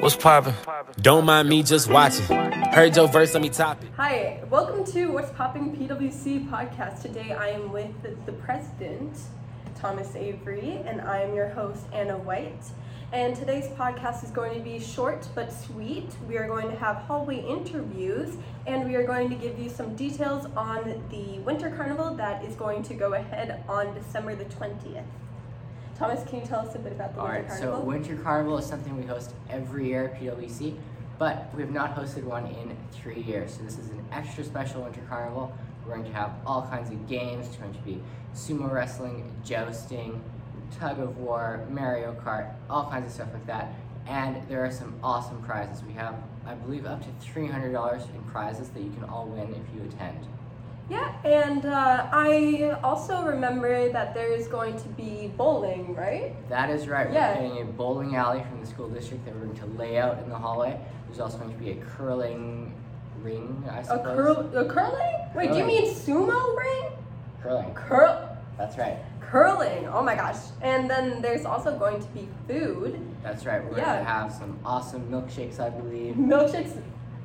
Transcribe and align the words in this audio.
What's 0.00 0.14
poppin'? 0.14 0.54
Don't 1.00 1.24
mind 1.24 1.48
me 1.48 1.64
just 1.64 1.90
watching. 1.90 2.24
Heard 2.70 2.94
your 2.94 3.08
verse, 3.08 3.34
let 3.34 3.42
me 3.42 3.48
top 3.48 3.82
it. 3.82 3.90
Hi, 3.96 4.40
welcome 4.48 4.84
to 4.92 5.06
What's 5.06 5.32
Popping 5.32 5.76
PWC 5.76 6.48
podcast. 6.48 7.02
Today 7.02 7.32
I 7.32 7.48
am 7.48 7.72
with 7.72 7.90
the, 8.02 8.16
the 8.24 8.32
president, 8.32 9.18
Thomas 9.74 10.14
Avery, 10.14 10.80
and 10.86 11.00
I 11.00 11.22
am 11.22 11.34
your 11.34 11.48
host, 11.48 11.84
Anna 11.92 12.16
White. 12.16 12.62
And 13.12 13.34
today's 13.34 13.66
podcast 13.70 14.22
is 14.22 14.30
going 14.30 14.54
to 14.54 14.60
be 14.60 14.78
short 14.78 15.26
but 15.34 15.52
sweet. 15.52 16.10
We 16.28 16.36
are 16.36 16.46
going 16.46 16.70
to 16.70 16.76
have 16.76 16.98
hallway 16.98 17.40
interviews 17.40 18.36
and 18.68 18.86
we 18.86 18.94
are 18.94 19.04
going 19.04 19.28
to 19.30 19.34
give 19.34 19.58
you 19.58 19.68
some 19.68 19.96
details 19.96 20.46
on 20.56 21.02
the 21.10 21.40
Winter 21.40 21.70
Carnival 21.70 22.14
that 22.16 22.44
is 22.44 22.54
going 22.54 22.84
to 22.84 22.94
go 22.94 23.14
ahead 23.14 23.64
on 23.68 23.94
December 23.94 24.36
the 24.36 24.44
20th. 24.44 25.02
Thomas, 25.98 26.22
can 26.28 26.38
you 26.38 26.46
tell 26.46 26.60
us 26.60 26.76
a 26.76 26.78
bit 26.78 26.92
about 26.92 27.12
the 27.14 27.20
All 27.20 27.26
Winter 27.26 27.40
right, 27.42 27.48
Carnival? 27.48 27.80
so 27.80 27.84
Winter 27.84 28.16
Carnival 28.16 28.58
is 28.58 28.66
something 28.66 28.96
we 28.96 29.04
host 29.04 29.34
every 29.50 29.88
year 29.88 30.04
at 30.04 30.20
PWC, 30.20 30.76
but 31.18 31.52
we 31.56 31.60
have 31.60 31.72
not 31.72 31.96
hosted 31.96 32.22
one 32.22 32.46
in 32.46 32.76
three 32.92 33.20
years. 33.20 33.54
So 33.54 33.64
this 33.64 33.78
is 33.78 33.90
an 33.90 34.04
extra 34.12 34.44
special 34.44 34.82
Winter 34.82 35.00
Carnival. 35.08 35.52
We're 35.84 35.96
going 35.96 36.06
to 36.06 36.12
have 36.16 36.34
all 36.46 36.62
kinds 36.62 36.90
of 36.90 37.08
games. 37.08 37.48
It's 37.48 37.56
going 37.56 37.74
to 37.74 37.80
be 37.80 38.00
sumo 38.32 38.70
wrestling, 38.70 39.32
jousting, 39.44 40.22
tug 40.78 41.00
of 41.00 41.18
war, 41.18 41.66
Mario 41.68 42.14
Kart, 42.24 42.54
all 42.70 42.88
kinds 42.88 43.06
of 43.06 43.12
stuff 43.12 43.32
like 43.32 43.46
that. 43.46 43.72
And 44.06 44.48
there 44.48 44.64
are 44.64 44.70
some 44.70 44.94
awesome 45.02 45.42
prizes. 45.42 45.82
We 45.82 45.94
have, 45.94 46.14
I 46.46 46.54
believe, 46.54 46.86
up 46.86 47.02
to 47.02 47.26
$300 47.26 48.14
in 48.14 48.22
prizes 48.30 48.68
that 48.68 48.82
you 48.82 48.90
can 48.90 49.02
all 49.02 49.26
win 49.26 49.48
if 49.52 49.74
you 49.74 49.82
attend. 49.88 50.28
Yeah, 50.90 51.12
and 51.22 51.66
uh, 51.66 52.06
I 52.10 52.78
also 52.82 53.22
remember 53.22 53.90
that 53.92 54.14
there's 54.14 54.48
going 54.48 54.78
to 54.78 54.88
be 54.90 55.30
bowling, 55.36 55.94
right? 55.94 56.32
That 56.48 56.70
is 56.70 56.88
right. 56.88 57.12
Yeah. 57.12 57.36
We're 57.40 57.48
getting 57.48 57.62
a 57.62 57.72
bowling 57.72 58.16
alley 58.16 58.42
from 58.48 58.60
the 58.60 58.66
school 58.66 58.88
district 58.88 59.26
that 59.26 59.34
we're 59.34 59.46
going 59.46 59.58
to 59.58 59.66
lay 59.78 59.98
out 59.98 60.18
in 60.22 60.30
the 60.30 60.36
hallway. 60.36 60.80
There's 61.06 61.20
also 61.20 61.36
going 61.38 61.52
to 61.52 61.58
be 61.58 61.72
a 61.72 61.76
curling 61.76 62.72
ring, 63.22 63.62
I 63.70 63.82
suppose. 63.82 64.00
A, 64.00 64.14
curl, 64.16 64.56
a 64.56 64.64
curling? 64.64 65.16
Wait, 65.34 65.52
do 65.52 65.58
you 65.58 65.64
mean 65.66 65.92
sumo 65.94 66.56
ring? 66.56 66.84
Curling. 67.42 67.74
Curl, 67.74 68.36
That's 68.56 68.78
right. 68.78 68.98
curling. 69.20 69.86
Oh 69.88 70.02
my 70.02 70.14
gosh! 70.14 70.36
And 70.62 70.88
then 70.88 71.20
there's 71.20 71.44
also 71.44 71.78
going 71.78 72.00
to 72.00 72.08
be 72.08 72.28
food, 72.48 72.98
That's 73.22 73.44
right. 73.44 73.62
We're 73.62 73.76
Yeah. 73.78 73.84
going 73.94 74.04
to 74.06 74.10
have 74.10 74.32
some 74.32 74.58
awesome 74.64 75.06
milkshakes, 75.10 75.60
I 75.60 75.68
believe. 75.70 76.14
milkshakes, 76.16 76.80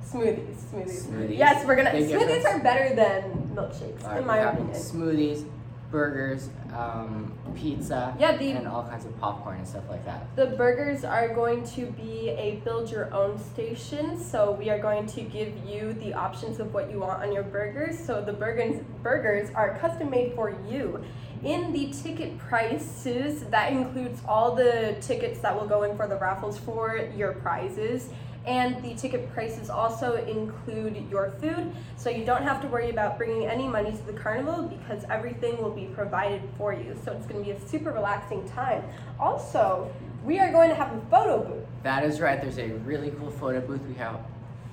smoothies, 0.05 0.55
smoothies. 0.71 1.07
Smoothies. 1.07 1.37
Yes, 1.37 1.65
we're 1.65 1.75
gonna. 1.77 1.91
Big 1.91 2.09
smoothies 2.09 2.19
difference. 2.27 2.45
are 2.45 2.59
better 2.59 2.93
than 2.95 3.42
milkshakes, 3.53 4.03
right, 4.05 4.19
in 4.21 4.27
my 4.27 4.39
opinion. 4.39 4.75
smoothies, 4.75 5.45
burgers, 5.91 6.49
um, 6.75 7.31
pizza, 7.55 8.15
Yeah, 8.17 8.35
the- 8.35 8.51
and 8.51 8.67
all 8.67 8.83
kinds 8.83 9.05
of 9.05 9.15
popcorn 9.19 9.57
and 9.57 9.67
stuff 9.67 9.83
like 9.89 10.03
that. 10.05 10.25
The 10.35 10.47
burgers 10.57 11.05
are 11.05 11.27
going 11.29 11.63
to 11.75 11.85
be 11.85 12.29
a 12.29 12.55
build 12.65 12.89
your 12.89 13.13
own 13.13 13.37
station, 13.37 14.17
so 14.19 14.51
we 14.53 14.71
are 14.71 14.79
going 14.79 15.05
to 15.05 15.21
give 15.21 15.53
you 15.65 15.93
the 15.93 16.15
options 16.15 16.59
of 16.59 16.73
what 16.73 16.89
you 16.89 16.99
want 16.99 17.21
on 17.21 17.31
your 17.31 17.43
burgers. 17.43 17.99
So 17.99 18.21
the 18.21 18.33
burgers 18.33 18.81
burgers 19.03 19.49
are 19.53 19.77
custom 19.77 20.09
made 20.09 20.33
for 20.33 20.55
you. 20.67 21.03
In 21.43 21.73
the 21.73 21.91
ticket 21.91 22.39
prices, 22.39 23.43
that 23.51 23.71
includes 23.73 24.21
all 24.27 24.55
the 24.55 24.95
tickets 25.01 25.39
that 25.41 25.53
will 25.53 25.67
go 25.67 25.83
in 25.83 25.95
for 25.95 26.07
the 26.07 26.15
raffles 26.17 26.57
for 26.57 26.97
your 27.15 27.33
prizes. 27.33 28.09
And 28.45 28.83
the 28.83 28.93
ticket 28.95 29.31
prices 29.33 29.69
also 29.69 30.17
include 30.25 31.09
your 31.09 31.31
food, 31.39 31.73
so 31.95 32.09
you 32.09 32.25
don't 32.25 32.43
have 32.43 32.61
to 32.61 32.67
worry 32.67 32.89
about 32.89 33.17
bringing 33.17 33.45
any 33.47 33.67
money 33.67 33.91
to 33.91 34.05
the 34.05 34.13
carnival 34.13 34.63
because 34.63 35.05
everything 35.09 35.61
will 35.61 35.71
be 35.71 35.85
provided 35.85 36.41
for 36.57 36.73
you. 36.73 36.97
So 37.05 37.13
it's 37.13 37.25
going 37.25 37.43
to 37.43 37.51
be 37.51 37.51
a 37.51 37.67
super 37.69 37.91
relaxing 37.91 38.47
time. 38.49 38.83
Also, 39.17 39.89
we 40.25 40.39
are 40.39 40.51
going 40.51 40.69
to 40.69 40.75
have 40.75 40.93
a 40.93 41.01
photo 41.09 41.41
booth. 41.43 41.63
That 41.83 42.03
is 42.03 42.19
right. 42.19 42.41
There's 42.41 42.59
a 42.59 42.69
really 42.79 43.11
cool 43.11 43.31
photo 43.31 43.61
booth. 43.61 43.81
We 43.87 43.95
have 43.95 44.19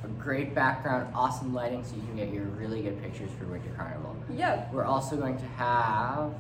a 0.02 0.08
great 0.08 0.52
background, 0.52 1.12
awesome 1.14 1.54
lighting, 1.54 1.84
so 1.84 1.94
you 1.94 2.02
can 2.02 2.16
get 2.16 2.32
your 2.32 2.44
really 2.44 2.82
good 2.82 3.00
pictures 3.00 3.30
for 3.38 3.44
Winter 3.46 3.70
Carnival. 3.76 4.16
Yeah, 4.34 4.68
We're 4.72 4.84
also 4.84 5.16
going 5.16 5.38
to 5.38 5.46
have 5.46 6.34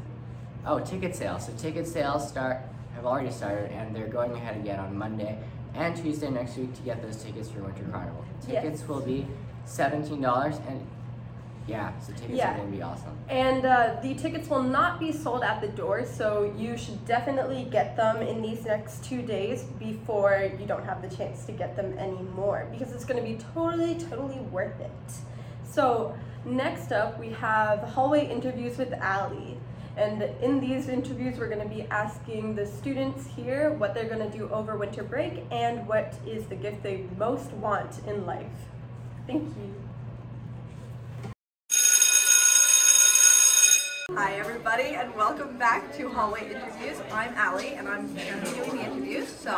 oh 0.66 0.80
ticket 0.80 1.14
sales. 1.14 1.46
So 1.46 1.52
ticket 1.56 1.86
sales 1.86 2.28
start 2.28 2.58
have 2.94 3.06
already 3.06 3.30
started 3.30 3.70
and 3.70 3.94
they're 3.94 4.08
going 4.08 4.32
ahead 4.32 4.56
again 4.56 4.80
on 4.80 4.96
Monday 4.96 5.38
and 5.74 5.96
Tuesday 5.96 6.30
next 6.30 6.56
week 6.56 6.74
to 6.74 6.82
get 6.82 7.02
those 7.02 7.16
tickets 7.22 7.48
for 7.50 7.62
Winter 7.62 7.84
Carnival. 7.90 8.24
Yes. 8.48 8.62
Tickets 8.62 8.88
will 8.88 9.00
be 9.00 9.26
seventeen 9.64 10.20
dollars 10.20 10.56
and 10.68 10.84
yeah, 11.66 11.96
so 12.00 12.12
tickets 12.14 12.32
Yeah. 12.32 12.54
are 12.54 12.58
gonna 12.58 12.70
be 12.70 12.82
awesome. 12.82 13.16
and 13.28 13.64
uh, 13.64 13.96
the 14.02 14.14
tickets 14.14 14.48
will 14.48 14.62
not 14.62 14.98
be 14.98 15.12
sold 15.12 15.42
at 15.44 15.60
the 15.60 15.68
door, 15.68 16.04
so 16.04 16.52
you 16.56 16.76
should 16.76 17.04
definitely 17.06 17.68
get 17.70 17.96
them 17.96 18.22
in 18.22 18.42
these 18.42 18.64
next 18.64 19.04
two 19.04 19.22
days 19.22 19.62
before 19.78 20.50
you 20.58 20.66
don't 20.66 20.84
have 20.84 21.00
the 21.02 21.14
chance 21.14 21.44
to 21.44 21.52
get 21.52 21.76
them 21.76 21.96
anymore 21.98 22.66
because 22.72 22.92
it's 22.92 23.04
going 23.04 23.22
to 23.22 23.28
be 23.28 23.38
totally, 23.54 23.94
totally 23.94 24.40
worth 24.50 24.80
it. 24.80 24.90
So, 25.62 26.16
next 26.44 26.90
up, 26.90 27.20
we 27.20 27.28
have 27.30 27.80
hallway 27.80 28.26
interviews 28.26 28.76
with 28.76 28.92
Ali. 29.00 29.58
And 29.96 30.22
in 30.40 30.60
these 30.60 30.88
interviews, 30.88 31.38
we're 31.38 31.48
going 31.48 31.68
to 31.68 31.74
be 31.74 31.82
asking 31.90 32.54
the 32.54 32.64
students 32.64 33.26
here 33.26 33.72
what 33.72 33.92
they're 33.94 34.08
going 34.08 34.30
to 34.30 34.36
do 34.36 34.48
over 34.50 34.76
winter 34.76 35.02
break 35.02 35.44
and 35.50 35.86
what 35.86 36.14
is 36.26 36.46
the 36.46 36.54
gift 36.54 36.82
they 36.82 37.06
most 37.18 37.50
want 37.52 38.00
in 38.06 38.24
life. 38.24 38.46
Thank 39.26 39.44
you. 39.44 39.74
Hi, 44.12 44.34
everybody, 44.34 44.96
and 44.96 45.14
welcome 45.14 45.56
back 45.56 45.96
to 45.96 46.08
Hallway 46.08 46.52
Interviews. 46.52 47.00
I'm 47.12 47.32
Allie, 47.34 47.74
and 47.74 47.88
I'm 47.88 48.12
going 48.14 48.26
to 48.28 48.50
be 48.50 48.56
doing 48.56 48.76
the 48.76 48.84
interviews, 48.84 49.28
so 49.28 49.50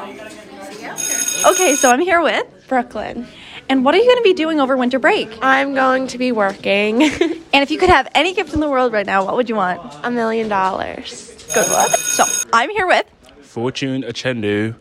see 0.71 0.83
you 0.83 0.89
out 0.89 1.01
here. 1.01 1.47
Okay, 1.47 1.75
so 1.75 1.91
I'm 1.91 2.01
here 2.01 2.21
with. 2.23 2.47
Brooklyn. 2.69 3.27
And 3.69 3.85
what 3.85 3.95
are 3.95 3.99
you 3.99 4.05
going 4.05 4.19
to 4.19 4.23
be 4.23 4.35
doing 4.35 4.61
over 4.61 4.77
winter 4.77 4.99
break? 4.99 5.31
I'm 5.41 5.75
going 5.75 6.07
to 6.09 6.19
be 6.19 6.33
working 6.33 7.03
And 7.53 7.63
if 7.63 7.71
you 7.71 7.79
could 7.79 7.91
have 7.91 8.09
any 8.15 8.35
gift 8.35 8.55
in 8.55 8.61
the 8.61 8.69
world 8.69 8.93
right 8.93 9.07
now, 9.07 9.25
what 9.25 9.37
would 9.37 9.49
you 9.49 9.57
want? 9.57 9.81
a 10.03 10.11
million 10.11 10.49
dollars. 10.49 11.31
Good 11.55 11.69
luck. 11.69 11.91
So 11.91 12.25
I'm 12.53 12.71
here 12.71 12.87
with. 12.87 13.07
Fortune 13.43 14.03
Achendu. 14.05 14.75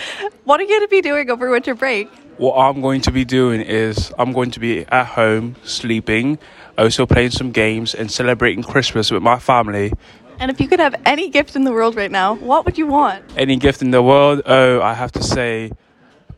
what 0.43 0.59
are 0.59 0.63
you 0.63 0.69
going 0.69 0.81
to 0.81 0.87
be 0.89 1.01
doing 1.01 1.29
over 1.31 1.49
winter 1.49 1.73
break? 1.73 2.09
What 2.37 2.55
I'm 2.55 2.81
going 2.81 3.01
to 3.01 3.11
be 3.11 3.25
doing 3.25 3.61
is 3.61 4.13
I'm 4.19 4.33
going 4.33 4.51
to 4.51 4.59
be 4.59 4.85
at 4.85 5.05
home 5.07 5.55
sleeping, 5.63 6.37
also 6.77 7.05
playing 7.05 7.31
some 7.31 7.51
games 7.51 7.93
and 7.95 8.11
celebrating 8.11 8.63
Christmas 8.63 9.11
with 9.11 9.23
my 9.23 9.39
family. 9.39 9.93
And 10.39 10.49
if 10.51 10.59
you 10.61 10.67
could 10.67 10.79
have 10.79 10.95
any 11.05 11.29
gift 11.29 11.55
in 11.55 11.63
the 11.63 11.71
world 11.71 11.95
right 11.95 12.11
now, 12.11 12.35
what 12.35 12.65
would 12.65 12.77
you 12.77 12.87
want? 12.87 13.23
Any 13.35 13.55
gift 13.57 13.81
in 13.81 13.91
the 13.91 14.01
world? 14.01 14.41
Oh, 14.45 14.81
I 14.81 14.93
have 14.93 15.11
to 15.13 15.23
say, 15.23 15.71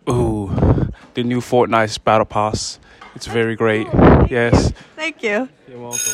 ooh, 0.10 0.48
the 1.16 1.24
new 1.24 1.40
Fortnite 1.40 2.04
Battle 2.04 2.26
Pass. 2.26 2.80
It's 3.16 3.26
very 3.26 3.56
great. 3.56 3.88
Oh, 3.94 4.28
yes. 4.30 4.72
Thank 4.96 5.24
you. 5.24 5.50
You're 5.68 5.80
welcome. 5.80 6.12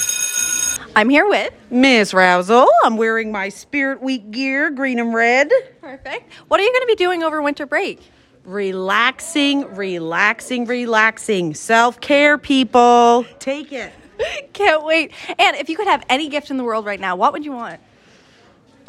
I'm 0.95 1.09
here 1.09 1.28
with. 1.28 1.51
Miss 1.72 2.13
Rousel, 2.13 2.67
I'm 2.84 2.97
wearing 2.97 3.31
my 3.31 3.50
Spirit 3.50 4.01
Week 4.01 4.29
gear, 4.29 4.69
green 4.69 5.00
and 5.00 5.13
red. 5.13 5.51
Perfect. 5.81 6.31
What 6.47 6.59
are 6.59 6.63
you 6.63 6.72
going 6.72 6.81
to 6.81 6.88
be 6.88 6.95
doing 6.95 7.23
over 7.23 7.41
winter 7.41 7.66
break? 7.66 8.11
Relaxing, 8.45 9.73
relaxing, 9.73 10.66
relaxing. 10.66 11.53
Self 11.56 12.00
care, 12.00 12.38
people. 12.38 13.25
Take 13.40 13.72
it. 13.72 13.91
Can't 14.53 14.84
wait. 14.84 15.13
And 15.40 15.56
if 15.56 15.69
you 15.69 15.78
could 15.78 15.88
have 15.88 16.06
any 16.09 16.29
gift 16.29 16.51
in 16.51 16.57
the 16.57 16.63
world 16.63 16.85
right 16.85 17.00
now, 17.00 17.16
what 17.16 17.34
would 17.34 17.45
you 17.45 17.53
want? 17.53 17.79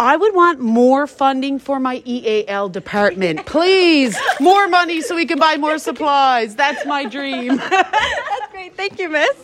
I 0.02 0.16
would 0.16 0.34
want 0.34 0.58
more 0.58 1.06
funding 1.06 1.60
for 1.60 1.78
my 1.78 2.02
EAL 2.04 2.70
department. 2.70 3.46
Please, 3.46 4.18
more 4.40 4.66
money 4.66 5.00
so 5.00 5.14
we 5.14 5.26
can 5.26 5.38
buy 5.38 5.56
more 5.56 5.78
supplies. 5.78 6.56
That's 6.56 6.84
my 6.84 7.04
dream. 7.04 7.56
That's 7.70 8.50
great. 8.50 8.76
Thank 8.76 8.98
you, 8.98 9.08
miss. 9.08 9.36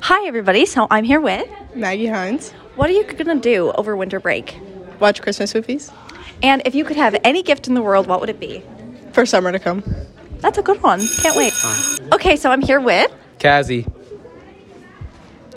Hi, 0.00 0.26
everybody. 0.26 0.64
So 0.64 0.86
I'm 0.90 1.04
here 1.04 1.20
with. 1.20 1.46
Maggie 1.74 2.06
Hines. 2.06 2.52
What 2.76 2.88
are 2.88 2.94
you 2.94 3.04
going 3.04 3.26
to 3.26 3.34
do 3.36 3.72
over 3.72 3.94
winter 3.94 4.20
break? 4.20 4.58
Watch 5.00 5.20
Christmas 5.20 5.54
movies 5.54 5.90
And 6.42 6.62
if 6.64 6.74
you 6.74 6.84
could 6.84 6.96
have 6.96 7.14
any 7.24 7.42
gift 7.42 7.68
in 7.68 7.74
the 7.74 7.82
world, 7.82 8.06
what 8.06 8.20
would 8.20 8.30
it 8.30 8.40
be? 8.40 8.62
for 9.12 9.24
summer 9.24 9.52
to 9.52 9.58
come. 9.58 9.84
That's 10.40 10.58
a 10.58 10.62
good 10.62 10.82
one. 10.82 11.06
Can't 11.18 11.36
wait. 11.36 11.52
Okay, 12.12 12.36
so 12.36 12.50
I'm 12.50 12.60
here 12.62 12.80
with. 12.80 13.12
Kazzy. 13.38 13.86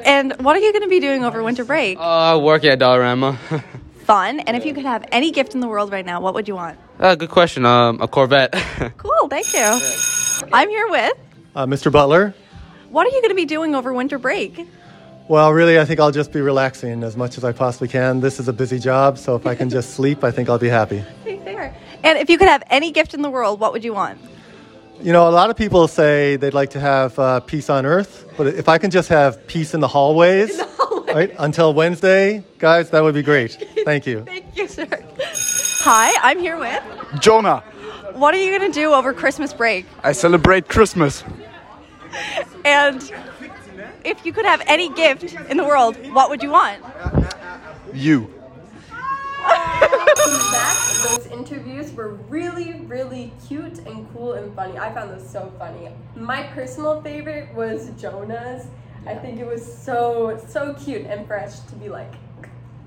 And 0.08 0.34
what 0.40 0.56
are 0.56 0.60
you 0.60 0.72
going 0.72 0.84
to 0.84 0.90
be 0.90 1.02
doing 1.02 1.26
over 1.26 1.44
winter 1.44 1.66
break? 1.66 1.98
Uh, 2.00 2.40
working 2.42 2.70
at 2.70 2.80
Dollarama. 2.80 3.38
Fun. 4.06 4.40
And 4.40 4.56
if 4.56 4.66
you 4.66 4.74
could 4.74 4.86
have 4.86 5.04
any 5.12 5.32
gift 5.32 5.54
in 5.54 5.60
the 5.60 5.68
world 5.68 5.92
right 5.92 6.06
now, 6.06 6.22
what 6.22 6.34
would 6.34 6.48
you 6.48 6.56
want? 6.56 6.80
uh, 7.00 7.16
good 7.16 7.30
question. 7.30 7.66
Um, 7.66 8.02
a 8.02 8.08
Corvette. 8.08 8.56
Cool. 8.98 9.28
Thank 9.28 9.54
you. 9.54 10.48
I'm 10.54 10.70
here 10.70 10.88
with. 10.88 11.14
Uh, 11.56 11.66
Mr. 11.66 11.92
Butler? 11.92 12.34
What 12.90 13.06
are 13.06 13.10
you 13.10 13.22
going 13.22 13.32
to 13.32 13.36
be 13.36 13.46
doing 13.46 13.76
over 13.76 13.92
winter 13.92 14.18
break? 14.18 14.66
Well, 15.28 15.52
really, 15.52 15.78
I 15.78 15.84
think 15.84 16.00
I'll 16.00 16.12
just 16.12 16.32
be 16.32 16.40
relaxing 16.40 17.04
as 17.04 17.18
much 17.18 17.38
as 17.38 17.44
I 17.44 17.52
possibly 17.52 17.90
can. 17.90 18.22
This 18.22 18.40
is 18.40 18.48
a 18.48 18.54
busy 18.54 18.80
job, 18.80 19.18
so 19.18 19.36
if 19.36 19.46
I 19.46 19.56
can 19.56 19.70
just 19.70 19.90
sleep, 19.96 20.24
I 20.24 20.32
think 20.32 20.48
I'll 20.48 20.58
be 20.58 20.70
happy. 20.70 21.04
Fair. 21.26 21.76
And 22.04 22.18
if 22.18 22.30
you 22.30 22.38
could 22.38 22.48
have 22.48 22.64
any 22.70 22.92
gift 22.92 23.14
in 23.14 23.22
the 23.22 23.30
world, 23.30 23.60
what 23.60 23.74
would 23.74 23.84
you 23.84 23.94
want? 23.94 24.20
You 25.00 25.14
know, 25.14 25.30
a 25.30 25.32
lot 25.32 25.52
of 25.52 25.56
people 25.56 25.88
say 25.88 26.38
they'd 26.38 26.56
like 26.56 26.72
to 26.72 26.80
have 26.80 27.18
uh, 27.20 27.40
peace 27.42 27.70
on 27.70 27.86
earth, 27.86 28.26
but 28.36 28.48
if 28.48 28.68
I 28.68 28.80
can 28.80 28.90
just 28.90 29.10
have 29.10 29.46
peace 29.46 29.76
in 29.76 29.80
the 29.80 29.88
hallways, 29.88 30.60
right, 31.14 31.32
until 31.38 31.74
Wednesday, 31.74 32.44
guys, 32.58 32.90
that 32.90 33.04
would 33.04 33.14
be 33.14 33.22
great. 33.22 33.64
Thank 33.86 34.08
you. 34.08 34.22
Thank 34.26 34.58
you, 34.58 34.68
sir. 34.68 34.88
Hi, 35.82 36.14
I'm 36.24 36.40
here 36.40 36.58
with. 36.58 36.82
Jonah, 37.20 37.60
What 38.14 38.34
are 38.34 38.40
you 38.40 38.58
gonna 38.58 38.74
do 38.74 38.94
over 38.94 39.14
Christmas 39.14 39.54
break? 39.54 39.86
I 40.04 40.14
celebrate 40.14 40.68
Christmas. 40.68 41.24
And 42.66 43.12
if 44.04 44.26
you 44.26 44.34
could 44.34 44.46
have 44.46 44.64
any 44.66 44.90
gift 44.90 45.36
in 45.50 45.58
the 45.58 45.64
world, 45.64 45.96
what 46.12 46.32
would 46.32 46.42
you 46.42 46.50
want? 46.50 46.82
You. 47.94 48.34
back, 49.44 50.70
those 51.04 51.28
interviews 51.52 51.94
were 51.94 52.14
really, 52.30 52.82
really 52.82 53.32
cute 53.48 53.80
and 53.80 54.12
cool 54.14 54.34
and 54.34 54.54
funny. 54.56 54.78
I 54.78 54.94
found 54.94 55.12
those 55.12 55.28
so 55.30 55.52
funny. 55.58 55.90
My 56.16 56.44
personal 56.44 57.02
favorite 57.02 57.54
was 57.54 57.90
Jonah's. 57.98 58.68
I 59.06 59.16
think 59.16 59.40
it 59.40 59.48
was 59.48 59.64
so, 59.66 60.42
so 60.48 60.74
cute 60.74 61.06
and 61.06 61.26
fresh 61.26 61.60
to 61.60 61.76
be 61.76 61.90
like, 61.90 62.14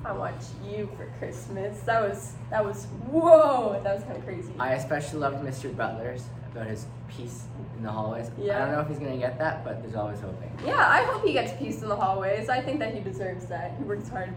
I 0.04 0.12
want 0.12 0.36
you 0.64 0.90
for 0.96 1.06
Christmas. 1.18 1.80
That 1.80 2.02
was, 2.02 2.34
that 2.50 2.64
was, 2.64 2.84
whoa, 3.10 3.80
that 3.82 3.94
was 3.94 4.04
kind 4.04 4.16
of 4.16 4.24
crazy. 4.24 4.52
I 4.58 4.74
especially 4.74 5.20
loved 5.20 5.44
Mr. 5.44 5.74
Butler's 5.74 6.24
about 6.52 6.66
his 6.66 6.86
peace 7.08 7.44
in 7.76 7.84
the 7.84 7.90
hallways. 7.90 8.30
Yeah. 8.38 8.56
I 8.56 8.58
don't 8.66 8.72
know 8.72 8.80
if 8.80 8.88
he's 8.88 8.98
gonna 8.98 9.18
get 9.18 9.38
that, 9.38 9.64
but 9.64 9.82
there's 9.82 9.94
always 9.94 10.20
hoping. 10.20 10.50
Yeah, 10.66 10.86
I 10.86 11.04
hope 11.04 11.24
he 11.24 11.32
gets 11.32 11.52
peace 11.58 11.82
in 11.82 11.88
the 11.88 11.96
hallways. 11.96 12.48
I 12.48 12.60
think 12.60 12.80
that 12.80 12.94
he 12.94 13.00
deserves 13.00 13.46
that. 13.46 13.74
He 13.78 13.84
works 13.84 14.08
hard. 14.08 14.34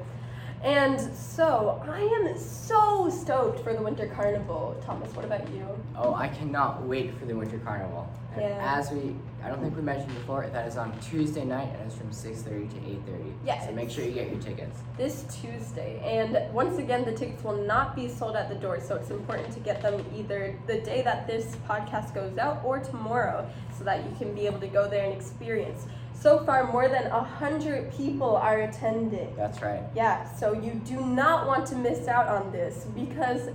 And 0.64 0.98
so, 1.14 1.84
I 1.86 2.00
am 2.00 2.38
so 2.40 3.10
stoked 3.10 3.60
for 3.60 3.74
the 3.74 3.82
Winter 3.82 4.08
Carnival. 4.16 4.82
Thomas, 4.86 5.14
what 5.14 5.26
about 5.26 5.46
you? 5.52 5.68
Oh, 5.98 6.14
I 6.16 6.30
cannot 6.30 6.84
wait 6.84 7.14
for 7.20 7.26
the 7.26 7.34
Winter 7.36 7.58
Carnival. 7.60 8.08
And 8.34 8.44
Yeah. 8.44 8.78
as 8.78 8.90
we, 8.90 9.14
I 9.44 9.50
don't 9.50 9.60
think 9.62 9.76
we 9.76 9.82
mentioned 9.82 10.14
before, 10.16 10.48
that 10.48 10.66
is 10.66 10.78
on 10.78 10.98
Tuesday 11.00 11.44
night 11.44 11.68
and 11.78 11.86
it's 11.92 11.96
from 11.98 12.12
6.30 12.12 12.70
to 12.70 12.78
8.30. 12.78 13.34
Yes. 13.46 13.66
So 13.66 13.74
make 13.74 13.90
sure 13.90 14.06
you 14.06 14.14
get 14.14 14.32
your 14.32 14.40
tickets. 14.42 14.80
This 14.98 15.26
Tuesday. 15.42 16.00
And 16.02 16.54
once 16.54 16.78
again, 16.78 17.04
the 17.04 17.12
tickets 17.12 17.44
will 17.44 17.62
not 17.62 17.94
be 17.94 18.08
sold 18.08 18.38
at 18.38 18.48
the 18.48 18.56
door, 18.56 18.80
so 18.80 18.96
it's 18.96 19.10
important 19.10 19.52
to 19.54 19.60
get 19.60 19.82
them 19.82 20.04
either 20.16 20.58
the 20.68 20.80
day 20.80 21.02
that 21.02 21.28
this 21.28 21.58
podcast 21.70 22.16
goes 22.16 22.38
out 22.38 22.62
or 22.64 22.80
tomorrow 22.80 23.46
so 23.78 23.84
that 23.84 24.06
you 24.06 24.16
can 24.18 24.34
be 24.34 24.46
able 24.48 24.62
to 24.62 24.68
go 24.68 24.88
there 24.90 25.04
and 25.04 25.14
experience. 25.14 25.88
So 26.24 26.40
far, 26.46 26.72
more 26.72 26.88
than 26.88 27.12
100 27.12 27.92
people 27.92 28.38
are 28.38 28.62
attending. 28.62 29.36
That's 29.36 29.62
right. 29.62 29.84
Yeah, 29.94 30.34
so 30.36 30.54
you 30.54 30.76
do 30.86 31.02
not 31.02 31.48
want 31.48 31.68
to 31.68 31.76
miss 31.76 32.08
out 32.08 32.30
on 32.30 32.50
this 32.54 32.86
because 32.96 33.50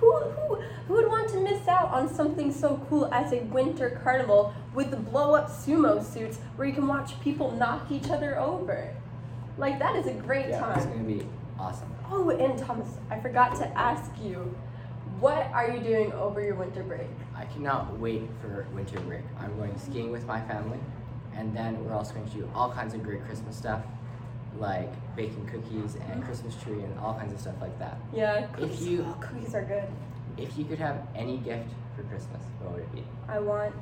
who, 0.00 0.18
who, 0.18 0.54
who 0.86 0.94
would 0.94 1.08
want 1.08 1.28
to 1.32 1.40
miss 1.40 1.68
out 1.68 1.90
on 1.90 2.08
something 2.08 2.50
so 2.50 2.80
cool 2.88 3.12
as 3.12 3.34
a 3.34 3.40
winter 3.40 4.00
carnival 4.02 4.54
with 4.72 4.92
the 4.92 4.96
blow 4.96 5.34
up 5.34 5.50
sumo 5.50 6.02
suits 6.02 6.38
where 6.56 6.66
you 6.66 6.72
can 6.72 6.88
watch 6.88 7.20
people 7.20 7.50
knock 7.50 7.90
each 7.90 8.08
other 8.08 8.38
over? 8.38 8.88
Like, 9.58 9.78
that 9.78 9.94
is 9.94 10.06
a 10.06 10.14
great 10.14 10.48
Yeah, 10.48 10.74
it's 10.74 10.86
gonna 10.86 11.02
be 11.02 11.26
awesome. 11.58 11.92
Oh, 12.10 12.30
and 12.30 12.58
Thomas, 12.58 12.96
I 13.10 13.20
forgot 13.20 13.56
to 13.56 13.68
ask 13.78 14.10
you, 14.22 14.56
what 15.20 15.50
are 15.52 15.70
you 15.70 15.80
doing 15.80 16.12
over 16.14 16.42
your 16.42 16.54
winter 16.54 16.82
break? 16.82 17.08
I 17.36 17.44
cannot 17.44 17.98
wait 17.98 18.22
for 18.40 18.66
winter 18.72 19.00
break. 19.00 19.24
I'm 19.38 19.54
going 19.58 19.78
skiing 19.78 20.10
with 20.10 20.26
my 20.26 20.40
family, 20.40 20.78
and 21.36 21.56
then 21.56 21.84
we're 21.84 21.94
also 21.94 22.14
going 22.14 22.28
to 22.28 22.36
do 22.36 22.50
all 22.54 22.70
kinds 22.70 22.94
of 22.94 23.02
great 23.02 23.24
Christmas 23.24 23.56
stuff, 23.56 23.82
like 24.58 24.92
baking 25.16 25.46
cookies 25.46 25.94
and 25.94 26.02
mm-hmm. 26.04 26.22
Christmas 26.22 26.54
tree 26.62 26.80
and 26.80 26.98
all 26.98 27.14
kinds 27.14 27.32
of 27.32 27.40
stuff 27.40 27.56
like 27.60 27.78
that. 27.78 27.98
Yeah, 28.12 28.46
If 28.58 28.80
you 28.82 29.04
oh, 29.08 29.20
cookies 29.20 29.54
are 29.54 29.64
good. 29.64 29.84
if 30.38 30.56
you 30.56 30.64
could 30.64 30.78
have 30.78 31.06
any 31.14 31.38
gift 31.38 31.68
for 31.96 32.02
Christmas, 32.04 32.42
what 32.60 32.74
would 32.74 32.82
it 32.82 32.92
be? 32.92 33.04
I 33.28 33.38
want. 33.38 33.74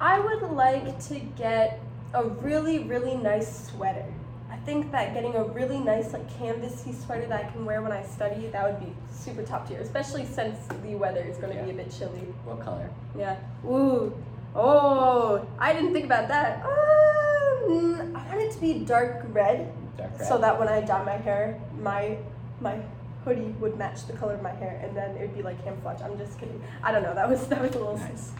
I 0.00 0.18
would 0.18 0.42
like 0.50 0.98
to 1.08 1.20
get 1.20 1.80
a 2.14 2.24
really, 2.24 2.80
really 2.80 3.16
nice 3.16 3.68
sweater. 3.68 4.06
I 4.50 4.56
think 4.58 4.92
that 4.92 5.14
getting 5.14 5.34
a 5.34 5.44
really 5.44 5.78
nice, 5.78 6.12
like, 6.12 6.28
canvasy 6.38 6.94
sweater 7.04 7.26
that 7.26 7.44
I 7.44 7.50
can 7.50 7.64
wear 7.64 7.82
when 7.82 7.92
I 7.92 8.02
study, 8.04 8.48
that 8.48 8.64
would 8.64 8.80
be 8.84 8.92
super 9.12 9.42
top 9.42 9.68
tier, 9.68 9.80
especially 9.80 10.24
since 10.24 10.58
the 10.82 10.94
weather 10.94 11.22
is 11.22 11.38
going 11.38 11.56
to 11.56 11.62
be 11.64 11.70
a 11.70 11.74
bit 11.74 11.90
chilly. 11.96 12.20
What 12.44 12.60
color? 12.60 12.88
Yeah. 13.18 13.36
Ooh. 13.66 14.14
Oh, 14.54 15.46
I 15.58 15.72
didn't 15.72 15.92
think 15.92 16.04
about 16.04 16.28
that. 16.28 16.64
Um, 16.64 18.14
I 18.16 18.26
want 18.28 18.40
it 18.40 18.52
to 18.52 18.60
be 18.60 18.84
dark 18.84 19.24
red, 19.30 19.72
Dark 19.96 20.18
red. 20.18 20.28
so 20.28 20.38
that 20.38 20.58
when 20.58 20.68
I 20.68 20.80
dye 20.80 21.02
my 21.04 21.16
hair, 21.16 21.60
my 21.80 22.18
my 22.60 22.78
hoodie 23.24 23.54
would 23.58 23.76
match 23.78 24.06
the 24.06 24.12
color 24.12 24.34
of 24.34 24.42
my 24.42 24.52
hair, 24.52 24.80
and 24.82 24.96
then 24.96 25.16
it 25.16 25.20
would 25.22 25.34
be 25.36 25.42
like 25.42 25.62
camouflage. 25.64 26.00
I'm 26.02 26.16
just 26.18 26.38
kidding. 26.38 26.62
I 26.82 26.92
don't 26.92 27.02
know. 27.02 27.14
That 27.14 27.28
was 27.28 27.46
that 27.48 27.60
was 27.60 27.74
a 27.74 27.78
little. 27.78 27.96
Nice. 27.98 28.32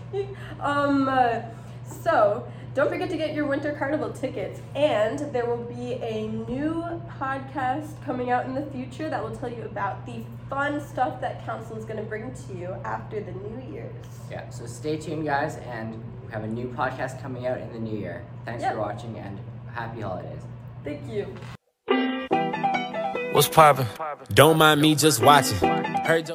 um. 0.60 1.08
Uh, 1.08 1.40
so 1.86 2.46
don't 2.74 2.88
forget 2.88 3.08
to 3.10 3.16
get 3.16 3.34
your 3.34 3.46
winter 3.46 3.72
carnival 3.78 4.10
tickets, 4.10 4.60
and 4.74 5.18
there 5.32 5.46
will 5.46 5.62
be 5.64 5.92
a 5.94 6.26
new 6.28 6.82
podcast 7.20 8.02
coming 8.04 8.30
out 8.30 8.46
in 8.46 8.54
the 8.54 8.66
future 8.66 9.08
that 9.08 9.22
will 9.22 9.34
tell 9.36 9.48
you 9.50 9.62
about 9.62 10.04
the 10.06 10.24
fun 10.50 10.80
stuff 10.80 11.20
that 11.20 11.44
council 11.46 11.76
is 11.76 11.84
going 11.84 11.98
to 11.98 12.02
bring 12.02 12.32
to 12.34 12.54
you 12.54 12.74
after 12.84 13.20
the 13.22 13.30
New 13.32 13.72
Year's. 13.72 13.92
Yeah, 14.30 14.48
so 14.50 14.66
stay 14.66 14.96
tuned, 14.96 15.24
guys, 15.24 15.56
and 15.58 16.02
we 16.26 16.32
have 16.32 16.42
a 16.42 16.48
new 16.48 16.66
podcast 16.68 17.22
coming 17.22 17.46
out 17.46 17.58
in 17.60 17.72
the 17.72 17.78
new 17.78 17.96
year. 17.96 18.24
Thanks 18.44 18.62
Yep. 18.62 18.72
for 18.74 18.80
watching, 18.80 19.18
and 19.18 19.38
happy 19.72 20.00
holidays. 20.00 20.42
Thank 20.82 21.08
you. 21.08 21.32
What's 23.32 23.48
poppin'? 23.48 23.86
Don't 24.32 24.58
mind 24.58 24.80
me 24.80 24.94
just 24.94 25.20
watching. 25.22 25.58
Heard 25.58 26.26
your 26.28 26.32